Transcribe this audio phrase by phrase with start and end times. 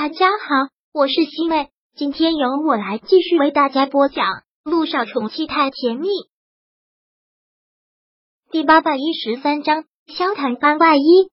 [0.00, 4.24] 大家好，我是西妹，今天由我来继续为大家播讲
[4.62, 6.06] 《路上宠妻太甜蜜》
[8.52, 11.32] 第八百一十三章：萧谈番外一。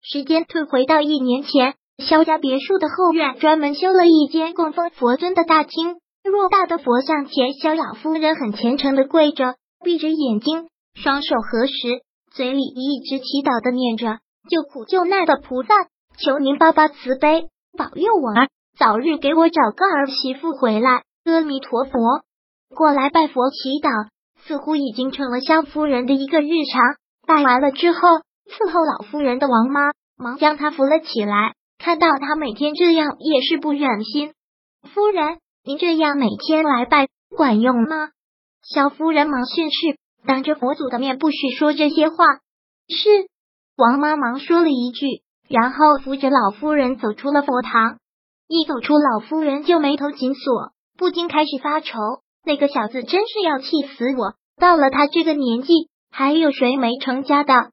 [0.00, 5.96] 时间退回到一年前，萧家别墅的后院专门修了一间供奉佛尊的大厅。
[6.22, 11.72] 偌大的佛像前，萧老夫人很虔诚的跪着，闭着眼睛，双手合十，
[12.32, 15.74] 嘴里一直祈祷的念着：“救苦救难的菩萨。”
[16.18, 17.48] 求您爸爸慈悲，
[17.78, 21.04] 保佑我儿早日给我找个儿媳妇回来。
[21.24, 21.92] 阿弥陀佛，
[22.74, 24.08] 过来拜佛祈祷，
[24.42, 26.96] 似乎已经成了萧夫人的一个日常。
[27.24, 28.00] 拜完了之后，
[28.50, 31.54] 伺候老夫人的王妈忙将她扶了起来。
[31.78, 34.32] 看到她每天这样，也是不忍心。
[34.92, 37.06] 夫人，您这样每天来拜
[37.36, 38.10] 管用吗？
[38.64, 39.76] 萧夫人忙训斥，
[40.26, 42.16] 当着佛祖的面不许说这些话。
[42.88, 43.28] 是，
[43.76, 45.22] 王妈忙说了一句。
[45.48, 47.98] 然后扶着老夫人走出了佛堂，
[48.46, 51.98] 一走出，老夫人就眉头紧锁，不禁开始发愁。
[52.44, 54.34] 那个小子真是要气死我！
[54.60, 57.70] 到了他这个年纪，还有谁没成家的？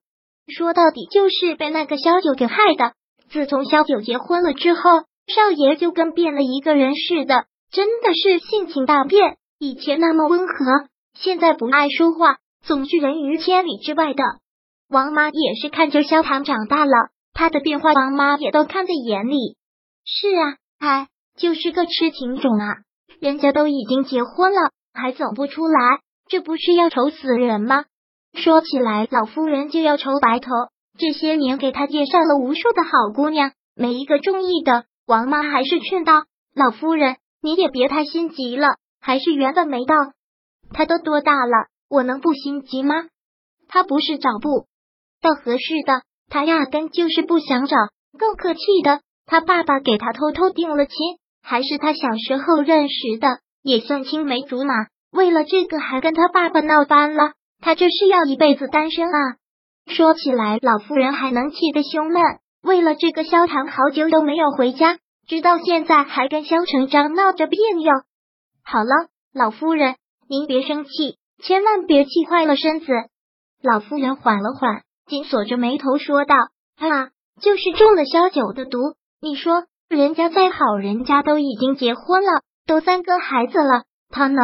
[0.48, 2.94] 说到底，就是被那个萧九给害的。
[3.30, 4.82] 自从萧九结婚了之后，
[5.28, 9.38] 少爷就跟变了一个人似的，真的是性情大变。
[9.60, 10.56] 以前那么温和，
[11.14, 14.24] 现在不爱说话，总是人于千里之外的。
[14.90, 16.92] 王妈也是看着萧唐长大了。
[17.36, 19.58] 他的变化，王妈也都看在眼里。
[20.06, 22.78] 是啊，哎，就是个痴情种啊！
[23.20, 27.84] 人家都已经结婚了，还走不出来，这不是要愁死人吗？
[28.34, 30.50] 说起来，老夫人就要愁白头。
[30.98, 34.86] 这些年给他介绍了无数的好姑娘，没一个中意的。
[35.06, 36.24] 王妈还是劝道
[36.56, 39.94] ：“老夫人，你也别太心急了，还是缘分没到。
[40.72, 42.96] 他都多大了，我能不心急吗？
[43.68, 44.68] 他不是找不
[45.22, 47.76] 到合适的。”他压根就是不想找，
[48.18, 50.96] 更可气的，他爸爸给他偷偷定了亲，
[51.42, 54.74] 还是他小时候认识的，也算青梅竹马。
[55.12, 59.38] 为了这个还跟他爸爸闹翻了，他这是要一辈子单身啊！
[59.88, 62.22] 说起来，老夫人还能气得胸闷。
[62.62, 64.98] 为了这个，萧唐好久都没有回家，
[65.28, 67.92] 直到现在还跟萧成章闹着别扭。
[68.64, 68.90] 好了，
[69.34, 69.96] 老夫人，
[70.28, 72.88] 您别生气，千万别气坏了身子。
[73.62, 74.82] 老夫人缓了缓。
[75.08, 76.36] 紧锁着眉头说道
[76.78, 78.80] ：“啊，就是中了萧九的毒。
[79.22, 84.42] 你说，人家再好，人家都已经结婚了，都三个孩子了，他呢，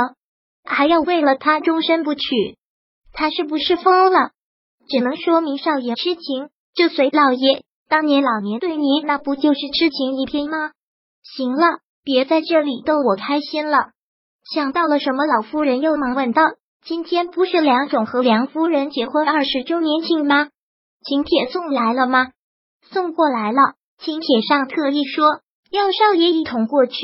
[0.64, 2.22] 还要为了他终身不娶？
[3.12, 4.32] 他是不是疯了？
[4.88, 6.50] 只能说明少爷痴情。
[6.74, 10.72] 就随老爷当年老年对你，那不就是痴情一片吗？
[11.22, 13.90] 行了，别在这里逗我开心了。
[14.54, 16.44] 想到了什么，老夫人又忙问道。”
[16.84, 20.50] 今天不是梁总和梁夫人结婚二十周年庆吗？
[21.06, 22.32] 请帖送来了吗？
[22.92, 23.76] 送过来了。
[24.00, 26.96] 请帖上特意说要少爷一同过去。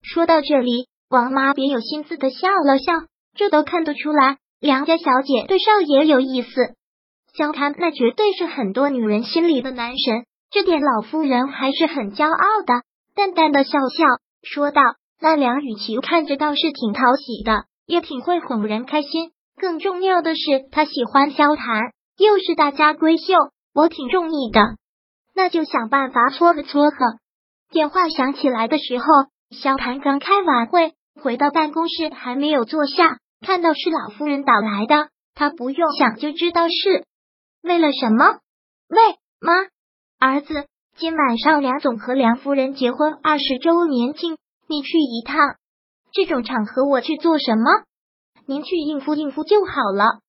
[0.00, 6.50] 说到这里，王妈别有心思的笑了笑，这都看得出来，梁家小姐对少爷有意思。
[7.36, 12.82] 萧谈那绝对是很多女人心里的男神，这点老夫人还是很骄傲的。
[13.14, 14.06] 淡淡的笑笑
[14.42, 14.80] 说道
[15.20, 23.34] ：“那梁雨琪看着倒是挺讨喜的。”也挺会哄人开心，更重要的是他喜欢萧谈，又是大家闺秀，
[23.74, 24.60] 我挺中意的。
[25.34, 26.96] 那就想办法撮合撮合。
[27.70, 29.04] 电话响起来的时候，
[29.50, 30.92] 萧谈刚开完会，
[31.22, 37.04] 回到办公室还没有坐下，看到是老夫人打来的，他不用想就知道是
[37.62, 38.40] 为了什么。
[38.88, 38.98] 喂，
[39.40, 39.52] 妈，
[40.18, 40.66] 儿子，
[40.96, 44.36] 今晚上梁总和梁夫人结婚二十周年庆，
[44.68, 45.38] 你去一趟。
[46.12, 47.64] 这种场合我去做什么？
[48.46, 50.20] 您去应付应付就好了。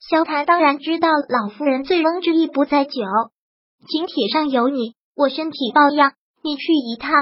[0.00, 2.92] 萧谭当然知道老夫人醉翁之意不在酒，
[3.88, 6.12] 请帖上有你，我身体抱恙，
[6.42, 7.12] 你去一趟。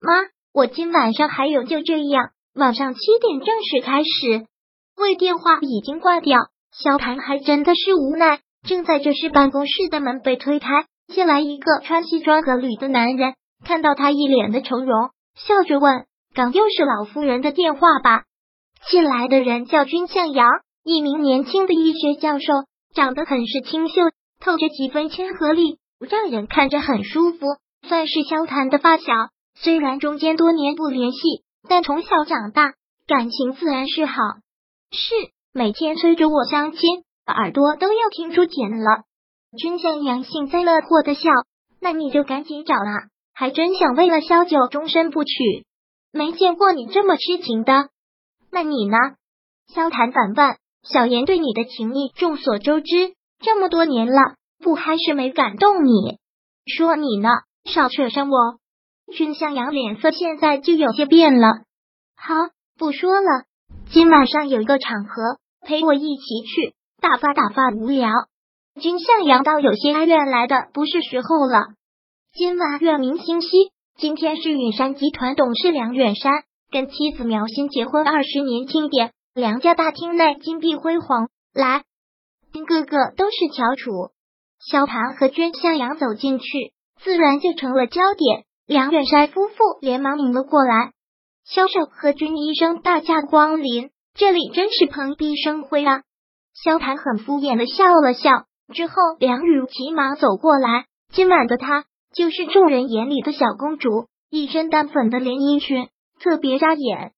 [0.00, 0.12] 妈，
[0.52, 4.46] 我今晚上还有，就这样，晚上七点正式开始。
[4.96, 6.38] 为电话已经挂掉，
[6.72, 8.40] 萧谭还真的是无奈。
[8.66, 13.34] 正在这时，办公室的门被推开，进来一个穿西装革履的男人，
[13.64, 16.06] 看到他一脸的愁容，笑着问。
[16.34, 18.24] 刚又是老夫人的电话吧？
[18.90, 20.48] 进来的人叫君向阳，
[20.82, 22.46] 一名年轻的医学教授，
[22.94, 24.00] 长得很是清秀，
[24.40, 27.38] 透着几分亲和力，让人看着很舒服。
[27.86, 29.04] 算是萧谈的发小，
[29.54, 31.18] 虽然中间多年不联系，
[31.68, 32.72] 但从小长大，
[33.06, 34.14] 感情自然是好。
[34.90, 35.14] 是
[35.52, 36.80] 每天催着我相亲，
[37.26, 39.02] 耳朵都要听出茧了。
[39.58, 41.28] 君向阳幸灾乐祸的笑，
[41.80, 43.10] 那你就赶紧找啊！
[43.34, 45.66] 还真想为了萧九终身不娶。
[46.12, 47.88] 没见过你这么痴情的，
[48.50, 48.96] 那你呢？
[49.74, 50.56] 萧谈反问。
[50.82, 56.18] 小妍对你的情谊众所周知，这么多年了，不还是没感动你？
[56.66, 57.28] 说你呢，
[57.64, 58.36] 少扯上我。
[59.14, 61.48] 君向阳脸色现在就有些变了。
[62.16, 62.34] 好，
[62.76, 63.44] 不说了，
[63.90, 68.10] 今晚上有一个场合，陪我一起去打发打发无聊。
[68.80, 71.68] 君向阳倒有些哀怨，来的不是时候了。
[72.32, 73.48] 今晚月明星稀，
[73.98, 81.84] 今天是远山集团董事梁远山跟妻子苗心结婚二十年庆典，梁家大厅内金碧辉煌，来，
[82.66, 84.10] 个个都是翘楚。
[84.58, 86.72] 萧谭和君向阳走进去，
[87.02, 88.44] 自然就成了焦点。
[88.66, 90.92] 梁远山夫妇连忙迎了过来，
[91.44, 96.02] 萧守和君医生大驾光临，这里真是蓬荜生辉啊！
[96.54, 98.46] 萧谭很敷衍的笑了笑。
[98.72, 100.86] 之后，梁雨急忙走过来。
[101.12, 105.88] 今晚的他就是众人眼里的小公主，一身淡粉的连衣裙
[106.20, 107.12] 特别扎眼。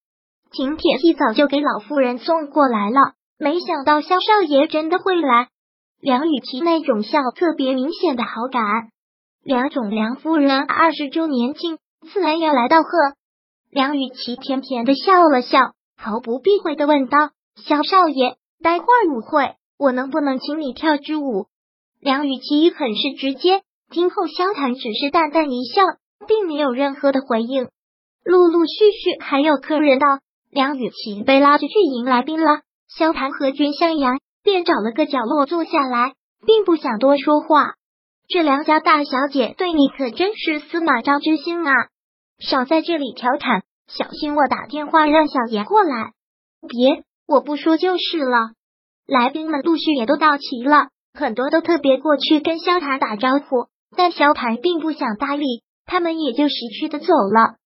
[0.52, 5.48] 请帖一早就给老夫人送过来了，没想到萧少爷真的会来。
[6.00, 8.62] 梁雨琪那种笑特别明显的好感。
[9.42, 11.78] 梁总、梁夫人二十周年庆，
[12.12, 12.88] 自然要来道贺。
[13.70, 15.58] 梁雨琪甜甜的笑了笑，
[15.96, 17.30] 毫不避讳的问道
[17.66, 21.46] ：“萧少爷，待会儿舞会。”我能不能请你跳支舞？
[22.00, 23.62] 梁雨琪很是直接。
[23.94, 25.80] 听后，萧谈只是淡淡一笑，
[26.26, 27.68] 并没有任何的回应。
[28.24, 30.18] 陆陆续续还有客人到，
[30.50, 32.62] 梁雨晴被拉着去迎来宾了。
[32.88, 36.14] 萧谈和君向阳便找了个角落坐下来，
[36.44, 37.74] 并不想多说话。
[38.26, 41.72] 这梁家大小姐对你可真是司马昭之心啊！
[42.40, 46.10] 少在这里调侃，小心我打电话让小爷过来。
[46.66, 48.50] 别，我不说就是了。
[49.06, 57.56] 来宾们陆续也都到齐了，很多都特别过去跟萧谈打招呼，但萧谈并不想搭理，他们也就识趣的走了。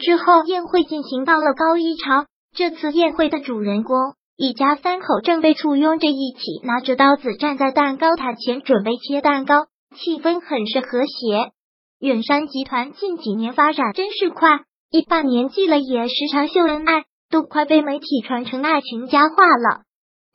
[0.00, 3.96] 之后宴会进行到了高一潮，这次宴会的主人公
[4.36, 11.52] 一家三口正被簇拥着一起拿着刀子站在蛋糕台前准备切蛋糕，气氛很是和谐。
[12.00, 19.82] 远山集团近几年发展真是快，一把年纪了也时常秀恩爱，都快被媒体传成爱情佳话了。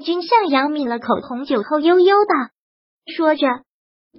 [0.06, 3.48] 君向阳抿了口红酒后，悠悠的说着：“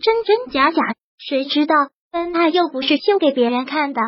[0.02, 0.82] 真真假假，
[1.18, 1.74] 谁知道
[2.12, 4.00] 恩爱又不是秀给别人看的。”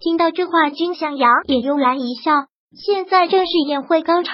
[0.00, 2.46] 听到这话，金向阳也悠然一笑。
[2.72, 4.32] 现在正是宴会高潮，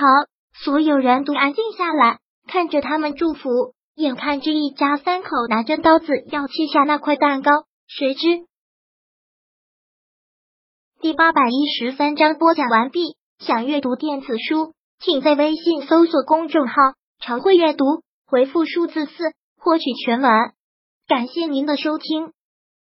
[0.62, 3.74] 所有人都安静下来，看着他们祝福。
[3.94, 7.50] 眼看这一家三口拿着刀子要切下那块蛋糕，
[7.86, 8.44] 谁知
[11.00, 13.16] 第八百一十三章播讲完毕。
[13.38, 14.74] 想阅读电子书。
[15.00, 16.74] 请在微信搜索公众号
[17.20, 17.84] “常会阅读”，
[18.26, 19.12] 回复数字四
[19.58, 20.30] 获取全文。
[21.06, 22.32] 感谢您的收听。